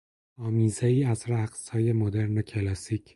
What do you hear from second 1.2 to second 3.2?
رقصهای مدرن و کلاسیک